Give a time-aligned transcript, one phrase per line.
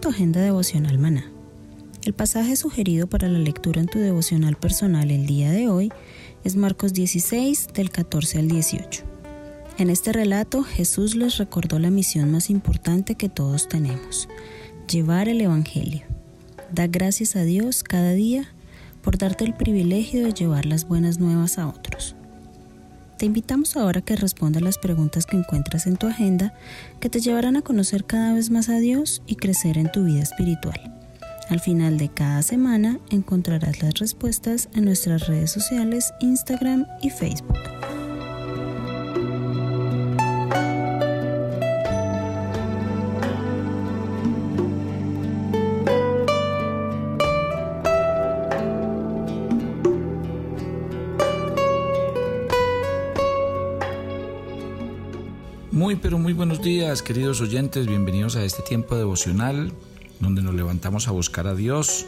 [0.00, 1.24] Tu agenda devocional maná.
[2.04, 5.90] El pasaje sugerido para la lectura en tu devocional personal el día de hoy
[6.44, 9.02] es Marcos 16 del 14 al 18.
[9.76, 14.28] En este relato Jesús les recordó la misión más importante que todos tenemos,
[14.88, 16.02] llevar el Evangelio.
[16.72, 18.48] Da gracias a Dios cada día
[19.02, 22.14] por darte el privilegio de llevar las buenas nuevas a otros.
[23.18, 26.54] Te invitamos ahora a que respondas las preguntas que encuentras en tu agenda
[27.00, 30.22] que te llevarán a conocer cada vez más a Dios y crecer en tu vida
[30.22, 30.94] espiritual.
[31.48, 37.77] Al final de cada semana encontrarás las respuestas en nuestras redes sociales, Instagram y Facebook.
[55.70, 59.70] Muy pero muy buenos días queridos oyentes, bienvenidos a este tiempo devocional
[60.18, 62.06] donde nos levantamos a buscar a Dios,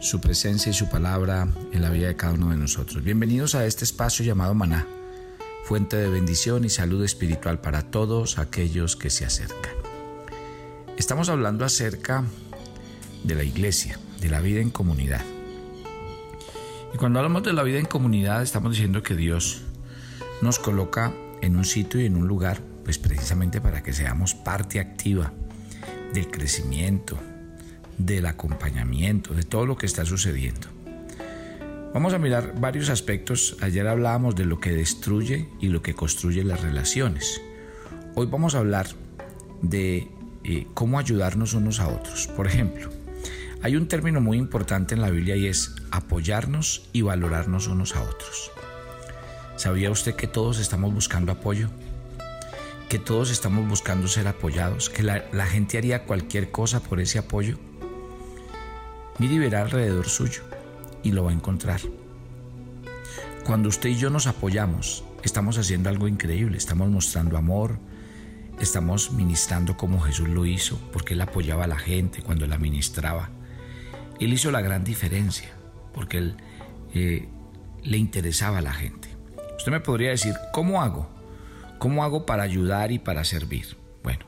[0.00, 3.02] su presencia y su palabra en la vida de cada uno de nosotros.
[3.02, 4.86] Bienvenidos a este espacio llamado Maná,
[5.64, 9.72] fuente de bendición y salud espiritual para todos aquellos que se acercan.
[10.96, 12.24] Estamos hablando acerca
[13.24, 15.24] de la iglesia, de la vida en comunidad.
[16.94, 19.62] Y cuando hablamos de la vida en comunidad estamos diciendo que Dios
[20.40, 24.80] nos coloca en un sitio y en un lugar pues precisamente para que seamos parte
[24.80, 25.32] activa
[26.12, 27.18] del crecimiento,
[27.98, 30.68] del acompañamiento, de todo lo que está sucediendo.
[31.94, 33.56] Vamos a mirar varios aspectos.
[33.60, 37.40] Ayer hablábamos de lo que destruye y lo que construye las relaciones.
[38.14, 38.86] Hoy vamos a hablar
[39.60, 40.08] de
[40.44, 42.28] eh, cómo ayudarnos unos a otros.
[42.28, 42.88] Por ejemplo,
[43.62, 48.02] hay un término muy importante en la Biblia y es apoyarnos y valorarnos unos a
[48.02, 48.50] otros.
[49.56, 51.68] ¿Sabía usted que todos estamos buscando apoyo?
[52.92, 57.56] Que todos estamos buscando ser apoyados, que la, gente haría cualquier cosa por ese apoyo.
[59.18, 60.42] Mire y verá alrededor suyo
[61.02, 61.80] y lo va a encontrar.
[63.46, 67.78] Cuando usted y yo nos apoyamos, estamos haciendo algo increíble, estamos mostrando amor,
[68.60, 73.30] estamos ministrando como Jesús lo hizo, porque Él apoyaba a la gente cuando la ministraba.
[74.20, 75.48] Él hizo la gran diferencia,
[75.94, 76.36] porque Él
[76.92, 77.26] eh,
[77.84, 79.08] le interesaba a la gente.
[79.56, 81.21] Usted me podría decir, ¿cómo hago?
[81.82, 83.76] ¿Cómo hago para ayudar y para servir?
[84.04, 84.24] Bueno,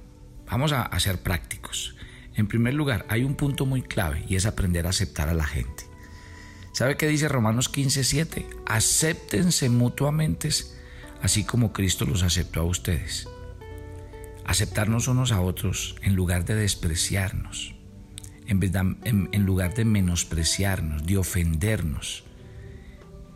[0.51, 1.95] vamos a, ser prácticos.
[2.35, 5.45] En primer lugar, hay un punto muy clave y es aprender a aceptar a la
[5.45, 5.85] gente.
[6.73, 8.45] ¿Sabe qué dice Romanos 15:7?
[8.67, 10.49] Acéptense mutuamente
[11.23, 13.29] así como Cristo los aceptó a ustedes.
[14.45, 17.77] Aceptarnos unos a otros en lugar de despreciarnos,
[18.49, 22.25] en lugar de menospreciarnos, de ofendernos,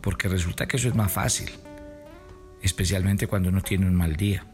[0.02, 1.52] porque resulta que eso es más fácil
[2.62, 4.44] especialmente cuando uno tiene un mal día.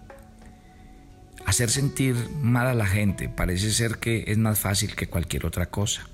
[1.47, 5.66] Hacer sentir mal a la gente parece ser que es más fácil que cualquier otra
[5.66, 6.06] cosa.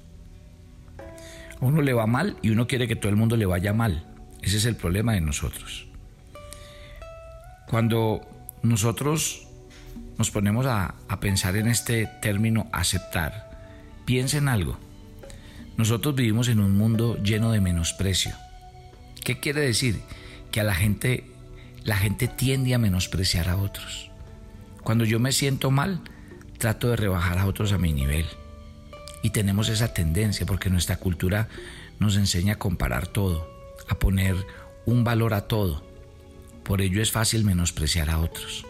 [1.60, 4.06] A uno le va mal y uno quiere que todo el mundo le vaya mal.
[4.42, 5.86] Ese es el problema de nosotros.
[7.68, 8.26] Cuando
[8.62, 9.46] nosotros
[10.18, 13.50] nos ponemos a, a pensar en este término aceptar,
[14.04, 14.78] piensen algo.
[15.76, 18.34] Nosotros vivimos en un mundo lleno de menosprecio.
[19.24, 20.00] ¿Qué quiere decir?
[20.50, 21.30] Que a la gente
[21.84, 24.10] la gente tiende a menospreciar a otros.
[24.82, 26.00] Cuando yo me siento mal,
[26.58, 28.26] trato de rebajar a otros a mi nivel.
[29.22, 31.48] Y tenemos esa tendencia porque nuestra cultura
[31.98, 33.48] nos enseña a comparar todo,
[33.88, 34.36] a poner
[34.86, 35.84] un valor a todo.
[36.64, 38.64] Por ello es fácil menospreciar a otros.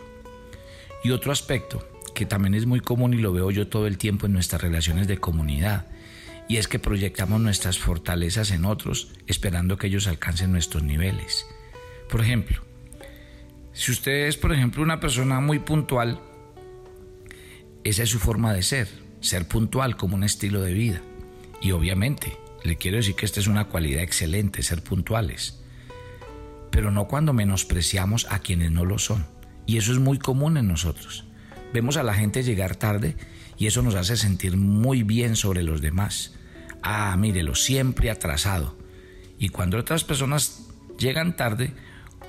[1.04, 4.26] Y otro aspecto que también es muy común y lo veo yo todo el tiempo
[4.26, 5.86] en nuestras relaciones de comunidad,
[6.48, 11.46] y es que proyectamos nuestras fortalezas en otros esperando que ellos alcancen nuestros niveles.
[12.10, 12.60] Por ejemplo,
[13.72, 16.20] si usted es, por ejemplo, una persona muy puntual,
[17.84, 18.88] esa es su forma de ser,
[19.20, 21.00] ser puntual como un estilo de vida.
[21.60, 25.62] Y obviamente, le quiero decir que esta es una cualidad excelente, ser puntuales.
[26.70, 29.26] Pero no cuando menospreciamos a quienes no lo son.
[29.66, 31.24] Y eso es muy común en nosotros.
[31.72, 33.16] Vemos a la gente llegar tarde
[33.56, 36.34] y eso nos hace sentir muy bien sobre los demás.
[36.82, 38.76] Ah, mírelo, siempre atrasado.
[39.38, 40.66] Y cuando otras personas
[40.98, 41.72] llegan tarde,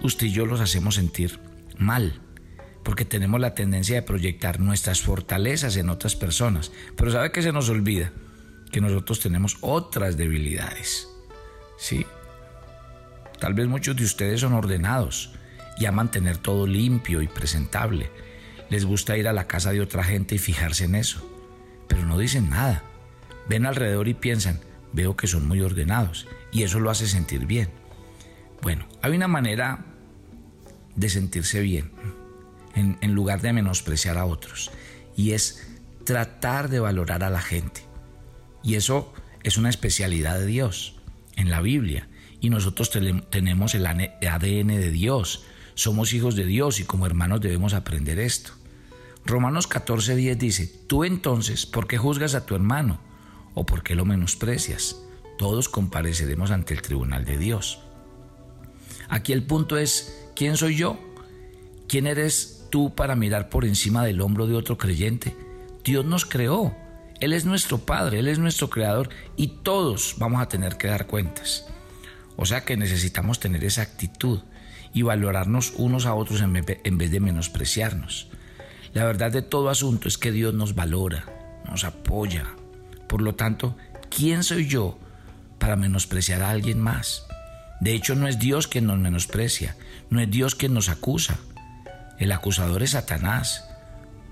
[0.04, 1.40] usted y yo los hacemos sentir
[1.78, 2.22] mal,
[2.84, 6.72] porque tenemos la tendencia de proyectar nuestras fortalezas en otras personas.
[6.96, 8.12] Pero ¿sabe que se nos olvida?
[8.72, 11.08] Que nosotros tenemos otras debilidades.
[11.78, 12.06] ¿Sí?
[13.40, 15.32] Tal vez muchos de ustedes son ordenados
[15.78, 18.10] y aman tener todo limpio y presentable.
[18.70, 21.28] Les gusta ir a la casa de otra gente y fijarse en eso.
[21.88, 22.84] Pero no dicen nada.
[23.50, 24.60] Ven alrededor y piensan,
[24.94, 26.28] veo que son muy ordenados.
[26.52, 27.70] Y eso lo hace sentir bien.
[28.62, 29.91] Bueno, hay una manera
[30.96, 31.92] de sentirse bien,
[32.76, 34.72] en, lugar de menospreciar a otros.
[35.16, 35.68] Y es
[36.06, 37.82] tratar de valorar a la gente.
[38.64, 40.96] Y eso es una especialidad de Dios
[41.36, 42.08] en la Biblia.
[42.40, 42.92] Y nosotros
[43.30, 45.44] tenemos el ADN de Dios.
[45.76, 48.54] Somos hijos de Dios y como hermanos debemos aprender esto.
[49.26, 53.00] Romanos 14:10 dice, tú entonces, ¿por qué juzgas a tu hermano?
[53.54, 54.98] ¿O por qué lo menosprecias?
[55.38, 57.80] Todos compareceremos ante el tribunal de Dios.
[59.10, 60.98] Aquí el punto es, ¿Quién soy yo?
[61.88, 65.36] ¿Quién eres tú para mirar por encima del hombro de otro creyente?
[65.84, 66.76] Dios nos creó.
[67.20, 71.06] Él es nuestro Padre, Él es nuestro Creador y todos vamos a tener que dar
[71.06, 71.68] cuentas.
[72.38, 74.40] O sea que necesitamos tener esa actitud
[74.96, 78.28] y valorarnos unos a otros en vez de menospreciarnos.
[78.96, 81.24] La verdad de todo asunto es que Dios nos valora,
[81.70, 82.48] nos apoya.
[83.08, 83.78] Por lo tanto,
[84.10, 84.98] ¿quién soy yo
[85.60, 87.28] para menospreciar a alguien más?
[87.80, 89.76] De hecho, no es Dios quien nos menosprecia,
[90.12, 91.40] no es Dios quien nos acusa.
[92.20, 93.66] El acusador es Satanás.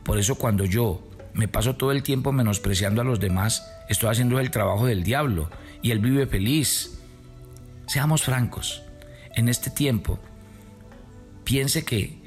[0.04, 4.40] Por eso cuando yo me paso todo el tiempo menospreciando a los demás, estoy haciendo
[4.40, 5.50] el trabajo del diablo
[5.82, 7.00] y él vive feliz.
[7.88, 8.84] Seamos francos,
[9.36, 10.20] en este tiempo,
[11.46, 12.20] piense que,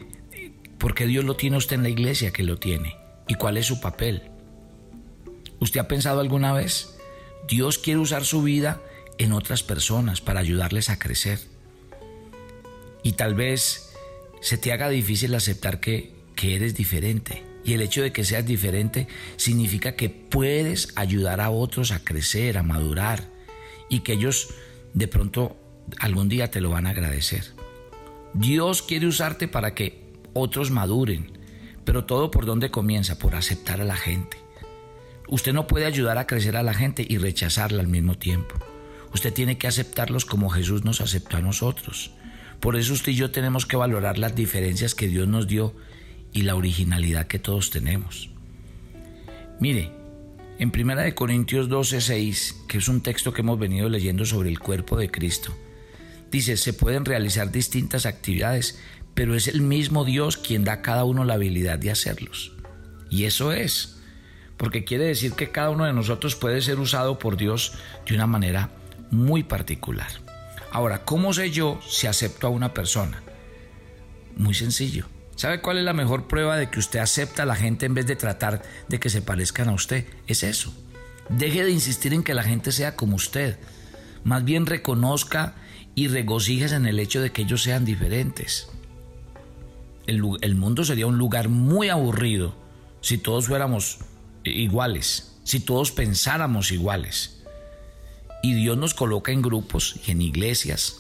[0.78, 2.96] porque Dios lo tiene usted en la iglesia que lo tiene,
[3.28, 4.31] y cuál es su papel.
[5.60, 6.98] ¿Usted ha pensado alguna vez?
[7.46, 8.81] Dios quiere usar su vida
[9.19, 11.51] en otras personas para ayudarles a crecer.
[13.02, 13.93] Y tal vez
[14.40, 17.44] se te haga difícil aceptar que, que eres diferente.
[17.64, 19.06] Y el hecho de que seas diferente
[19.37, 23.28] significa que puedes ayudar a otros a crecer, a madurar
[23.88, 24.49] y que ellos
[24.94, 25.56] de pronto
[25.99, 27.44] algún día te lo van a agradecer.
[28.34, 31.38] Dios quiere usarte para que otros maduren,
[31.84, 34.38] pero todo por donde comienza, por aceptar a la gente.
[35.28, 38.56] Usted no puede ayudar a crecer a la gente y rechazarla al mismo tiempo.
[39.14, 42.12] Usted tiene que aceptarlos como Jesús nos aceptó a nosotros.
[42.62, 45.75] Por eso usted y yo tenemos que valorar las diferencias que Dios nos dio
[46.32, 48.31] y la originalidad que todos tenemos.
[49.59, 49.91] Mire,
[50.61, 54.61] en 1 Corintios 12, 6, que es un texto que hemos venido leyendo sobre el
[54.61, 55.53] cuerpo de Cristo,
[56.31, 58.79] dice, se pueden realizar distintas actividades,
[59.12, 62.53] pero es el mismo Dios quien da a cada uno la habilidad de hacerlos.
[63.11, 63.97] Y eso es,
[64.56, 67.73] porque quiere decir que cada uno de nosotros puede ser usado por Dios
[68.06, 68.70] de una manera
[69.11, 70.21] muy particular.
[70.72, 73.22] Ahora, ¿cómo sé yo si acepto a una persona?
[74.36, 75.06] Muy sencillo.
[75.36, 78.06] ¿Sabe cuál es la mejor prueba de que usted acepta a la gente en vez
[78.06, 80.06] de tratar de que se parezcan a usted?
[80.26, 80.74] Es eso.
[81.29, 83.58] Deje de insistir en que la gente sea como usted.
[84.24, 85.56] Más bien reconozca
[85.94, 88.69] y regocíjese en el hecho de que ellos sean diferentes.
[90.06, 92.55] El, el mundo sería un lugar muy aburrido
[93.02, 93.98] si todos fuéramos
[94.43, 97.42] iguales, si todos pensáramos iguales.
[98.43, 100.96] Y Dios nos coloca en grupos y en iglesias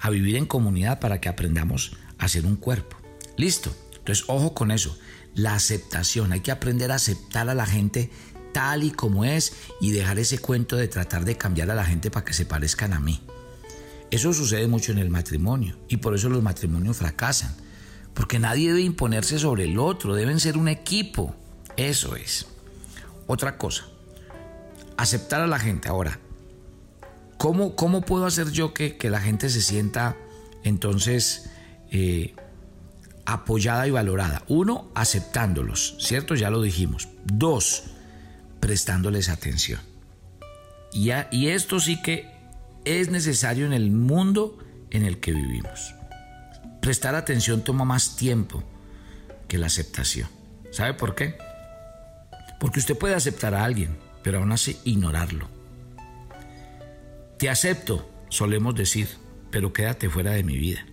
[0.00, 2.96] a vivir en comunidad para que aprendamos a ser un cuerpo.
[3.36, 3.74] Listo.
[3.98, 4.96] Entonces, ojo con eso.
[5.34, 6.32] La aceptación.
[6.32, 8.10] Hay que aprender a aceptar a la gente
[8.52, 12.10] tal y como es y dejar ese cuento de tratar de cambiar a la gente
[12.10, 13.20] para que se parezcan a mí.
[14.10, 17.56] Eso sucede mucho en el matrimonio y por eso los matrimonios fracasan.
[18.12, 21.34] Porque nadie debe imponerse sobre el otro, deben ser un equipo.
[21.76, 22.46] Eso es.
[23.26, 23.86] Otra cosa,
[24.98, 25.88] aceptar a la gente.
[25.88, 26.18] Ahora,
[27.42, 30.16] ¿Cómo, puedo hacer yo que, la gente se sienta
[30.62, 31.50] entonces
[31.90, 32.36] eh,
[33.26, 34.44] apoyada y valorada?
[34.46, 36.36] Uno, aceptándolos, ¿cierto?
[36.36, 37.08] Ya lo dijimos.
[37.24, 37.82] Dos,
[38.60, 39.80] prestándoles atención.
[40.92, 42.30] Y, y esto sí que
[42.84, 44.56] es necesario en el mundo
[44.92, 45.96] en el que vivimos.
[46.80, 48.62] Prestar atención toma más tiempo
[49.48, 50.28] que la aceptación.
[50.70, 51.36] ¿Sabe por qué?
[52.60, 55.51] Porque usted puede aceptar a alguien, pero aún así ignorarlo
[57.42, 59.08] Te acepto, solemos decir,
[59.50, 60.86] pero quédate fuera de mi vida.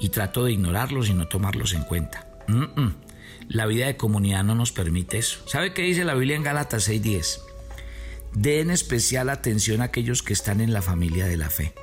[0.00, 2.38] Y trato de ignorarlos y no tomarlos en cuenta.
[3.50, 5.46] La vida de comunidad no nos permite eso.
[5.46, 7.42] ¿Sabe qué dice la Biblia en Gálatas 6:10?
[8.32, 11.74] Den especial atención a aquellos que están en la familia de la fe.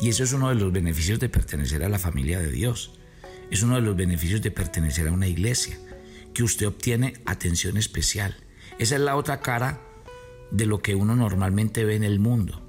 [0.00, 2.98] Y eso es uno de los beneficios de pertenecer a la familia de Dios.
[3.48, 5.78] Es uno de los beneficios de pertenecer a una iglesia,
[6.34, 8.34] que usted obtiene atención especial.
[8.80, 9.82] Esa es la otra cara
[10.50, 12.64] de lo que uno normalmente ve en el mundo.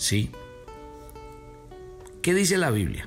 [0.00, 0.30] ¿Sí?
[2.22, 3.06] ¿Qué dice la Biblia?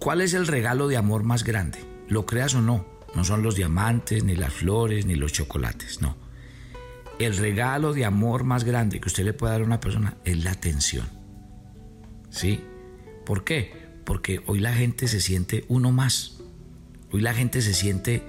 [0.00, 1.78] ¿Cuál es el regalo de amor más grande?
[2.08, 2.84] Lo creas o no,
[3.14, 6.16] no son los diamantes, ni las flores, ni los chocolates, no.
[7.20, 10.42] El regalo de amor más grande que usted le puede dar a una persona es
[10.42, 11.08] la atención.
[12.30, 12.64] ¿Sí?
[13.24, 13.72] ¿Por qué?
[14.04, 16.40] Porque hoy la gente se siente uno más.
[17.12, 18.24] Hoy la gente se siente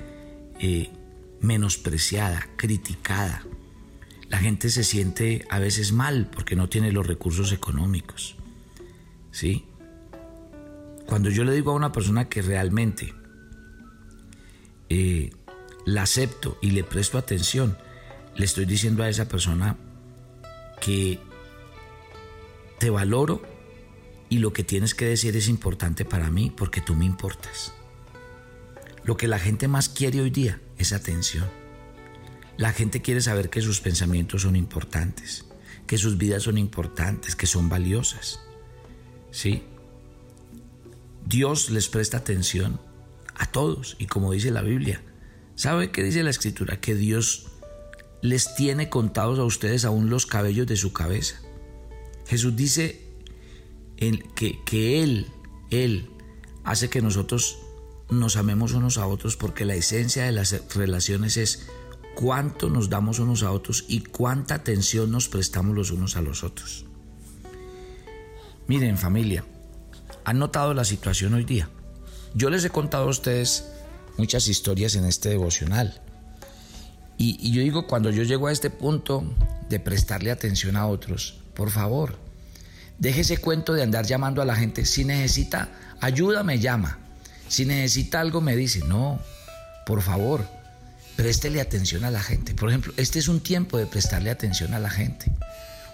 [0.59, 0.91] eh,
[1.39, 3.41] menospreciada, criticada.
[4.31, 8.37] La gente se siente a veces mal porque no tiene los recursos económicos.
[9.29, 9.65] ¿Sí?
[11.05, 13.13] Cuando yo le digo a una persona que realmente
[14.87, 15.31] eh,
[15.85, 17.77] la acepto y le presto atención,
[18.37, 19.75] le estoy diciendo a esa persona
[20.79, 21.19] que
[22.79, 23.41] te valoro
[24.29, 27.73] y lo que tienes que decir es importante para mí porque tú me importas.
[29.03, 31.60] Lo que la gente más quiere hoy día es atención.
[32.61, 35.45] La gente quiere saber que sus pensamientos son importantes,
[35.87, 38.39] que sus vidas son importantes, que son valiosas.
[39.31, 39.63] ¿Sí?
[41.25, 42.79] Dios les presta atención
[43.33, 45.01] a todos y como dice la Biblia,
[45.55, 46.79] ¿sabe qué dice la escritura?
[46.79, 47.47] Que Dios
[48.21, 51.41] les tiene contados a ustedes aún los cabellos de su cabeza.
[52.27, 53.01] Jesús dice
[54.35, 55.25] que, que Él,
[55.71, 56.11] Él
[56.63, 57.57] hace que nosotros
[58.11, 61.67] nos amemos unos a otros porque la esencia de las relaciones es
[62.15, 66.43] cuánto nos damos unos a otros y cuánta atención nos prestamos los unos a los
[66.43, 66.85] otros.
[68.67, 69.43] Miren familia,
[70.23, 71.69] ¿han notado la situación hoy día?
[72.33, 73.65] Yo les he contado a ustedes
[74.17, 76.01] muchas historias en este devocional.
[77.17, 79.23] Y, yo digo, cuando yo llego a este punto
[79.69, 82.15] de prestarle atención a otros, por favor,
[82.97, 84.85] deje ese cuento de andar llamando a la gente.
[84.85, 86.97] Si necesita ayuda, me llama.
[87.47, 89.19] Si necesita algo, me dice, no,
[89.85, 90.47] por favor,
[91.15, 92.53] préstele atención a la gente.
[92.53, 95.31] Por ejemplo, este es un tiempo de prestarle atención a la gente.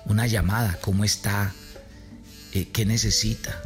[0.05, 1.53] Una llamada, ¿cómo está?
[2.53, 3.61] Eh, ¿Qué necesita?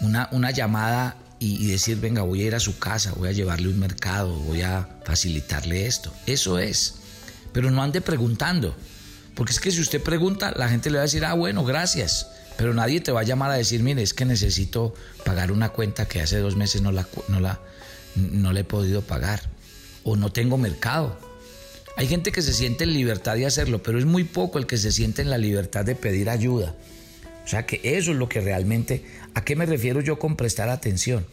[0.00, 3.32] Una, una llamada y, y, decir, venga, voy a ir a su casa, voy a
[3.32, 6.12] llevarle un mercado, voy a facilitarle esto.
[6.26, 6.94] Eso es.
[7.52, 8.76] Pero no ande preguntando.
[9.34, 12.28] Porque es que si usted pregunta, la gente le va a decir, ah, bueno, gracias.
[12.56, 14.94] Pero nadie te va a llamar a decir, mire, es que necesito
[15.24, 17.60] pagar una cuenta que hace dos meses no la, no la,
[18.14, 19.40] no la he podido pagar.
[20.04, 21.16] O no tengo mercado.
[21.96, 24.78] Hay gente que se siente en libertad de hacerlo, pero es muy poco el que
[24.78, 26.74] se siente en la libertad de pedir ayuda.
[27.44, 29.04] O sea que eso es lo que realmente...
[29.34, 31.26] ¿A qué me refiero yo con prestar atención?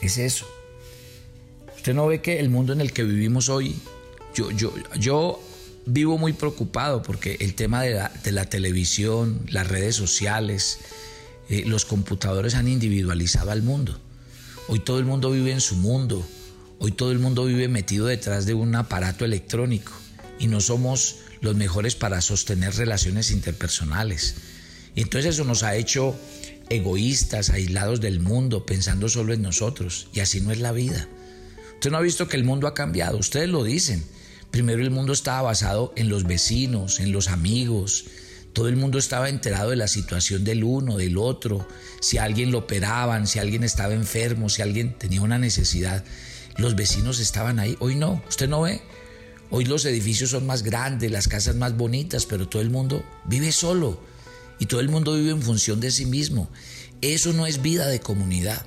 [0.00, 0.46] Es eso.
[1.76, 3.74] Usted no ve que el mundo en el que vivimos hoy,
[4.34, 5.40] yo, yo, yo
[5.86, 10.78] vivo muy preocupado porque el tema de la, televisión, las redes sociales,
[11.48, 13.98] eh, los computadores han individualizado al mundo.
[14.68, 16.24] Hoy todo el mundo vive en su mundo.
[16.84, 19.92] Hoy todo el mundo vive metido detrás de un aparato electrónico
[20.40, 24.34] y no somos los mejores para sostener relaciones interpersonales.
[24.96, 26.16] Y entonces eso nos ha hecho
[26.70, 30.08] egoístas, aislados del mundo, pensando solo en nosotros.
[30.12, 31.06] Y así no es la vida.
[31.74, 34.02] Usted no ha visto que el mundo ha cambiado, ustedes lo dicen.
[34.50, 38.06] Primero el mundo estaba basado en los vecinos, en los amigos.
[38.54, 41.64] Todo el mundo estaba enterado de la situación del uno, del otro,
[42.00, 46.04] si alguien lo operaban, si alguien estaba enfermo, si alguien tenía una necesidad.
[46.56, 47.76] Los vecinos estaban ahí.
[47.80, 48.82] Hoy no, usted no ve.
[49.50, 53.52] Hoy los edificios son más grandes, las casas más bonitas, pero todo el mundo vive
[53.52, 54.00] solo
[54.58, 56.48] y todo el mundo vive en función de sí mismo.
[57.00, 58.64] Eso no es vida de comunidad.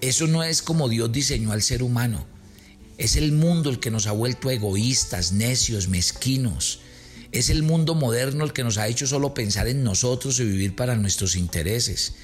[0.00, 2.26] Eso no es como Dios diseñó al ser humano.
[2.98, 6.80] Es el mundo el que nos ha vuelto egoístas, necios, mezquinos.
[7.32, 10.76] Es el mundo moderno el que nos ha hecho solo pensar en nosotros y vivir
[10.76, 12.14] para nuestros intereses.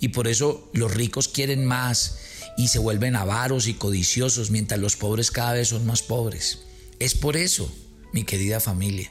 [0.00, 2.18] Y por eso los ricos quieren más
[2.56, 6.60] y se vuelven avaros y codiciosos mientras los pobres cada vez son más pobres.
[6.98, 7.70] Es por eso,
[8.12, 9.10] mi querida familia.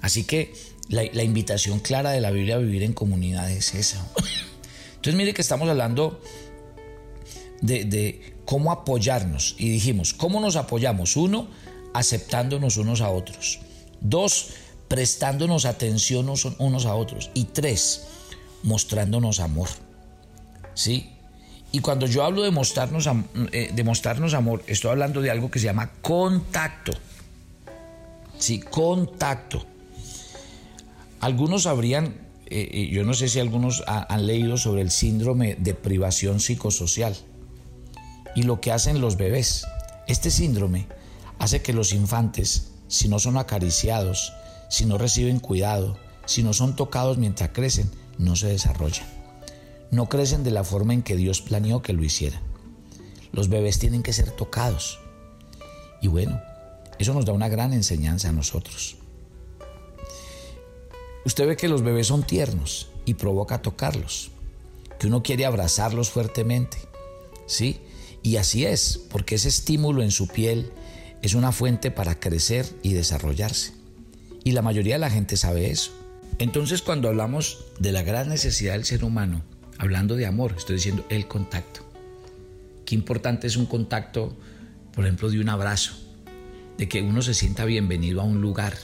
[0.00, 0.54] Así que
[0.88, 4.06] la, invitación clara de la Biblia a vivir en comunidad es esa.
[4.96, 6.20] Entonces mire que estamos hablando
[7.60, 9.54] de, de cómo apoyarnos.
[9.58, 11.16] Y dijimos, ¿cómo nos apoyamos?
[11.16, 11.48] Uno,
[11.94, 13.60] aceptándonos unos a otros.
[14.00, 14.48] Dos,
[14.88, 17.30] prestándonos atención unos a otros.
[17.34, 18.02] Y tres,
[18.62, 19.68] mostrándonos amor.
[20.74, 21.10] ¿Sí?
[21.72, 23.08] Y cuando yo hablo de mostrarnos,
[23.52, 26.92] eh, de mostrarnos amor, estoy hablando de algo que se llama contacto.
[28.38, 29.64] Sí, contacto.
[31.20, 32.22] Algunos habrían
[32.54, 37.16] eh, eh, yo no sé si algunos han leído sobre el síndrome de privación psicosocial
[38.36, 39.64] y lo que hacen los bebés.
[40.06, 40.86] Este síndrome
[41.38, 44.34] hace que los infantes, si no son acariciados,
[44.68, 49.21] si no reciben cuidado, si no son tocados mientras crecen, no se desarrollan.
[49.92, 52.40] No crecen de la forma en que Dios planeó que lo hicieran.
[53.30, 54.98] Los bebés tienen que ser tocados.
[56.00, 56.40] Y bueno,
[56.98, 58.96] eso nos da una gran enseñanza a nosotros.
[61.26, 64.30] Usted ve que los bebés son tiernos y provoca tocarlos,
[64.98, 66.78] que uno quiere abrazarlos fuertemente,
[67.46, 67.82] ¿sí?
[68.22, 70.72] Y así es, porque ese estímulo en su piel
[71.20, 73.74] es una fuente para crecer y desarrollarse.
[74.42, 75.92] Y la mayoría de la gente sabe eso.
[76.38, 79.42] Entonces cuando hablamos de la gran necesidad del ser humano,
[79.82, 81.80] hablando de amor, estoy diciendo el contacto.
[82.86, 84.36] Qué importante es un contacto,
[84.94, 85.94] por ejemplo, de un abrazo,
[86.78, 88.76] de que uno se sienta bienvenido a un lugar,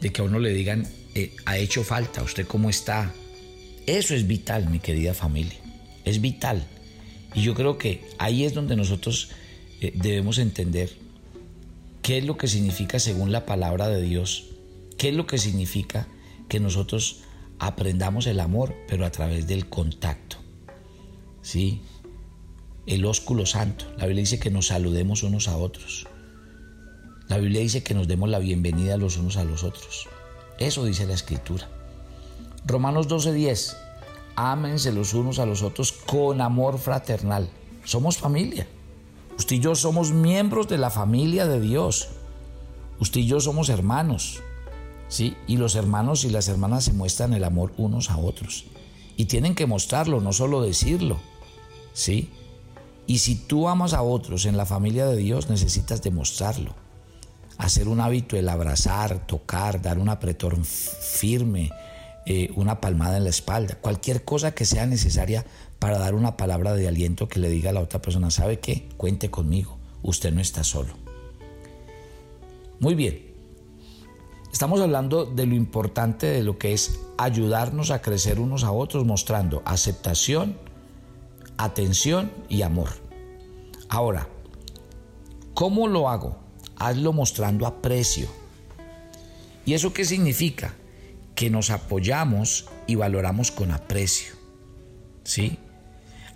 [0.00, 3.12] de que a uno le digan, eh, ha hecho falta, usted cómo está.
[3.86, 5.58] Eso es vital, mi querida familia,
[6.06, 6.64] es vital.
[7.34, 9.28] Y yo creo que ahí es donde nosotros
[9.82, 10.88] eh, debemos entender
[12.00, 14.46] qué es lo que significa según la palabra de Dios,
[14.96, 16.08] qué es lo que significa
[16.48, 17.24] que nosotros
[17.58, 20.36] aprendamos el amor, pero a través del contacto.
[21.42, 21.82] ¿Sí?
[22.86, 23.86] El ósculo santo.
[23.96, 26.06] La Biblia dice que nos saludemos unos a otros.
[27.28, 30.08] La Biblia dice que nos demos la bienvenida los unos a los otros.
[30.58, 31.68] Eso dice la Escritura.
[32.66, 33.76] Romanos 12:10.
[34.36, 37.48] Ámense los unos a los otros con amor fraternal.
[37.84, 38.66] Somos familia.
[39.38, 42.08] Usted y yo somos miembros de la familia de Dios.
[43.00, 44.42] Usted y yo somos hermanos.
[45.08, 45.36] ¿Sí?
[45.46, 48.64] Y los hermanos y las hermanas se muestran el amor unos a otros.
[49.16, 51.18] Y tienen que mostrarlo, no solo decirlo.
[51.92, 52.30] ¿Sí?
[53.06, 56.74] Y si tú amas a otros en la familia de Dios, necesitas demostrarlo.
[57.58, 61.70] Hacer un hábito el abrazar, tocar, dar un apretón firme,
[62.26, 65.44] eh, una palmada en la espalda, cualquier cosa que sea necesaria
[65.78, 68.88] para dar una palabra de aliento que le diga a la otra persona, ¿sabe qué?
[68.96, 70.94] Cuente conmigo, usted no está solo.
[72.80, 73.33] Muy bien,
[74.54, 79.04] estamos hablando de lo importante de lo que es ayudarnos a crecer unos a otros
[79.04, 80.56] mostrando aceptación,
[81.58, 82.90] atención y amor.
[83.88, 84.28] Ahora,
[85.54, 86.38] ¿cómo lo hago?
[86.76, 88.28] Hazlo mostrando aprecio.
[89.66, 90.76] ¿Y eso qué significa?
[91.34, 94.34] Que nos apoyamos y valoramos con aprecio.
[95.24, 95.58] ¿Sí?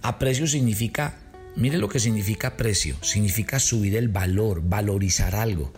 [0.02, 1.20] Aprecio significa,
[1.54, 5.72] mire lo que significa aprecio, significa subir el valor, valorizar algo.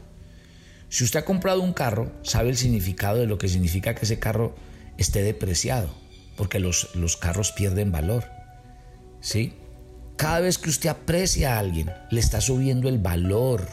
[0.90, 4.18] Si usted ha comprado un carro, sabe el significado de lo que significa que ese
[4.18, 4.57] carro
[4.98, 5.88] esté depreciado,
[6.37, 8.24] porque los, los carros pierden valor.
[9.20, 9.55] ¿Sí?
[10.16, 13.68] Cada vez que usted aprecia a alguien, le está subiendo el valor.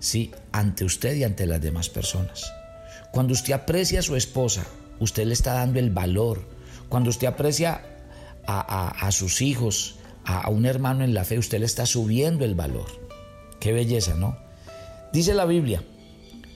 [0.00, 0.32] ¿Sí?
[0.50, 2.52] Ante usted y ante las demás personas.
[3.12, 4.66] Cuando usted aprecia a su esposa,
[4.98, 6.48] usted le está dando el valor.
[6.88, 7.80] Cuando usted aprecia
[8.44, 12.56] a, sus hijos, a, a un hermano en la fe, usted le está subiendo el
[12.56, 12.86] valor.
[13.60, 14.49] Qué belleza, ¿no?
[15.12, 15.82] Dice la Biblia,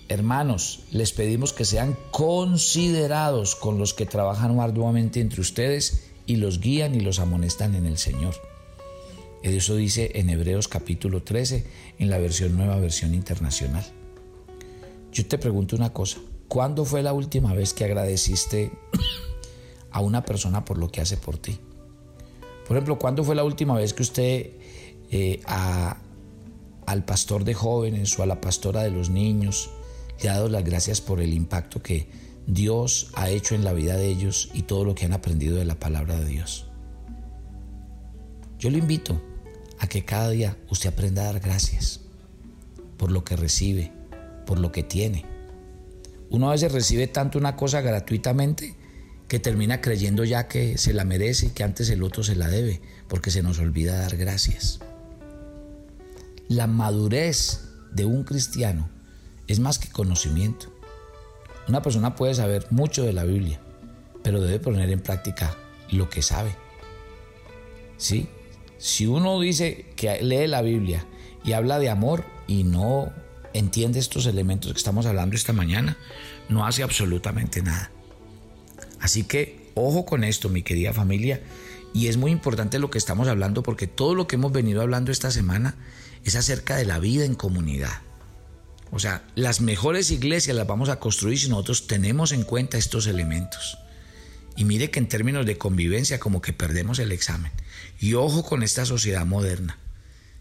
[0.09, 6.61] hermanos, les pedimos que sean considerados con los que trabajan arduamente entre ustedes y los
[6.61, 8.35] guían y los amonestan en el Señor.
[9.43, 11.67] Eso dice en Hebreos capítulo 13,
[11.99, 13.85] en la versión nueva versión internacional.
[15.13, 18.71] Yo te pregunto una cosa, ¿cuándo fue la última vez que agradeciste
[19.91, 21.59] a una persona por lo que hace por ti?
[22.69, 24.51] Por ejemplo, ¿cuándo fue la última vez que usted
[25.11, 25.43] eh,
[26.87, 29.71] al pastor de jóvenes o a la pastora de los niños
[30.23, 32.09] le ha dado las gracias por el impacto que
[32.47, 35.65] Dios ha hecho en la vida de ellos y todo lo que han aprendido de
[35.65, 36.67] la palabra de Dios?
[38.59, 39.21] Yo le invito
[39.79, 42.01] a que cada día usted aprenda a dar gracias
[42.97, 43.93] por lo que recibe,
[44.47, 45.25] por lo que tiene.
[46.31, 48.75] Uno a veces recibe tanto una cosa gratuitamente
[49.29, 52.49] que termina creyendo ya que se la merece y que antes el otro se la
[52.49, 54.81] debe, porque se nos olvida dar gracias.
[56.49, 58.89] La madurez de un cristiano
[59.47, 60.67] es más que conocimiento.
[61.69, 63.61] Una persona puede saber mucho de la Biblia,
[64.23, 65.57] pero debe poner en práctica
[65.91, 66.55] lo que sabe.
[67.97, 68.29] ¿Sí?
[68.79, 71.07] Si uno dice que lee la Biblia
[71.45, 73.13] y habla de amor y no
[73.55, 75.97] entiende estos elementos que estamos hablando esta mañana,
[76.49, 77.91] no hace absolutamente nada.
[79.01, 81.41] Así que ojo con esto, mi querida familia,
[81.95, 85.13] y es muy importante lo que estamos hablando porque todo lo que hemos venido hablando
[85.13, 85.77] esta semana
[86.25, 88.03] es acerca de la vida en comunidad.
[88.91, 93.07] O sea, las mejores iglesias las vamos a construir si nosotros tenemos en cuenta estos
[93.07, 93.79] elementos.
[94.57, 97.51] Y mire que en términos de convivencia como que perdemos el examen.
[97.99, 99.79] Y ojo con esta sociedad moderna,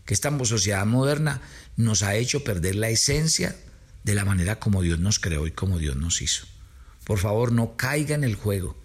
[0.06, 1.42] que esta sociedad moderna
[1.78, 3.56] nos ha hecho perder la esencia
[4.04, 6.46] de la manera como Dios nos creó y como Dios nos hizo.
[7.06, 8.78] por favor, no caiga en el juego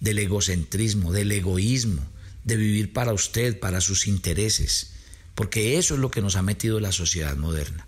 [0.00, 2.02] del egocentrismo, del egoísmo,
[2.42, 4.93] de vivir para usted, para sus intereses,
[5.34, 7.86] porque eso es lo que nos ha metido la sociedad moderna.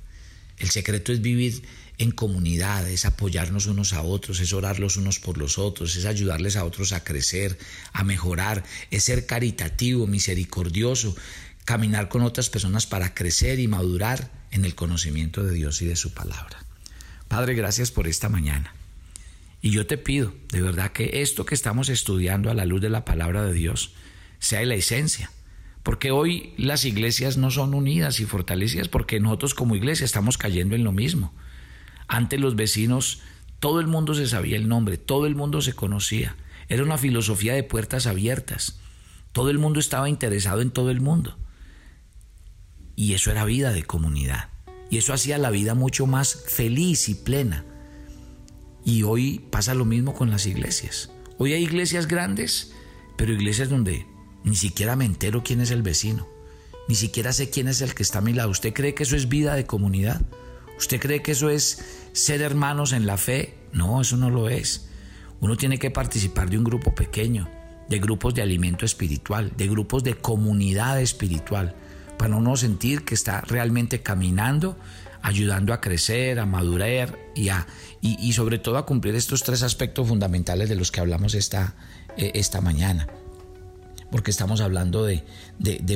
[0.58, 1.62] El secreto es vivir
[1.98, 6.04] en comunidad, es apoyarnos unos a otros, es orar los unos por los otros, es
[6.04, 7.58] ayudarles a otros a crecer,
[7.92, 11.16] a mejorar, es ser caritativo, misericordioso,
[11.64, 15.96] caminar con otras personas para crecer y madurar en el conocimiento de Dios y de
[15.96, 16.64] su palabra.
[17.28, 18.74] Padre, gracias por esta mañana.
[19.62, 22.90] Y yo te pido, de verdad, que esto que estamos estudiando a la luz de
[22.90, 23.92] la palabra de Dios
[24.38, 25.30] sea la esencia.
[25.86, 30.74] Porque hoy las iglesias no son unidas y fortalecidas porque nosotros como iglesia estamos cayendo
[30.74, 31.32] en lo mismo.
[32.08, 33.20] Antes los vecinos,
[33.60, 36.34] todo el mundo se sabía el nombre, todo el mundo se conocía.
[36.66, 38.80] Era una filosofía de puertas abiertas.
[39.30, 41.38] Todo el mundo estaba interesado en todo el mundo.
[42.96, 44.48] Y eso era vida de comunidad.
[44.90, 47.64] Y eso hacía la vida mucho más feliz y plena.
[48.84, 51.12] Y hoy pasa lo mismo con las iglesias.
[51.38, 52.74] Hoy hay iglesias grandes,
[53.16, 54.15] pero iglesias donde
[54.46, 56.26] ni siquiera me entero quién es el vecino.
[56.88, 58.48] Ni siquiera sé quién es el que está a mi lado.
[58.48, 60.22] ¿Usted cree que eso es vida de comunidad?
[60.78, 63.58] ¿Usted cree que eso es ser hermanos en la fe?
[63.72, 64.88] No, eso no lo es.
[65.40, 67.50] Uno tiene que participar de un grupo pequeño,
[67.88, 71.74] de grupos de alimento espiritual, de grupos de comunidad espiritual
[72.16, 74.78] para uno sentir que está realmente caminando,
[75.22, 77.66] ayudando a crecer, a madurar y, a,
[78.00, 81.74] y, sobre todo a cumplir estos tres aspectos fundamentales de los que hablamos esta,
[82.16, 83.08] eh, esta mañana.
[84.16, 85.22] Porque estamos hablando de,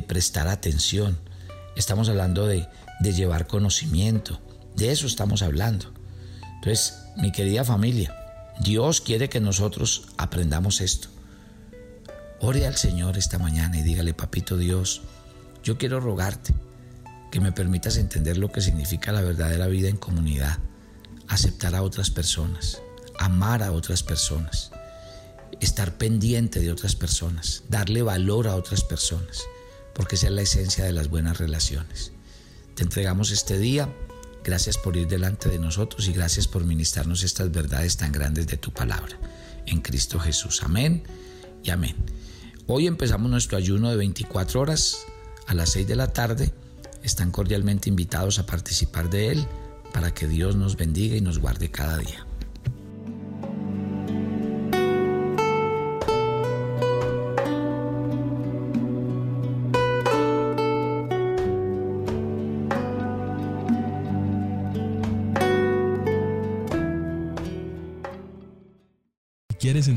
[0.06, 1.18] prestar atención,
[1.74, 2.68] estamos hablando de,
[3.00, 4.38] de llevar conocimiento,
[4.76, 5.90] de eso estamos hablando.
[6.56, 8.14] Entonces, mi querida familia,
[8.60, 11.08] Dios quiere que nosotros aprendamos esto.
[12.40, 15.00] Ore al Señor esta mañana y dígale, papito Dios,
[15.64, 16.52] yo quiero rogarte
[17.32, 20.58] que me permitas entender lo que significa la verdadera vida en comunidad,
[21.26, 22.82] aceptar a otras personas,
[23.18, 24.72] amar a otras personas,
[25.60, 29.42] estar pendiente de otras personas, darle valor a otras personas,
[29.94, 32.12] porque esa es la esencia de las buenas relaciones.
[32.74, 33.92] Te entregamos este día,
[34.44, 38.56] gracias por ir delante de nosotros y gracias por ministrarnos estas verdades tan grandes de
[38.56, 39.18] tu palabra.
[39.66, 40.62] En Cristo Jesús.
[40.62, 41.02] Amén
[41.62, 41.96] y amén.
[42.66, 44.98] Hoy empezamos nuestro ayuno de 24 horas
[45.46, 46.52] a las 6 de la tarde.
[47.02, 49.46] Están cordialmente invitados a participar de él
[49.92, 52.26] para que Dios nos bendiga y nos guarde cada día.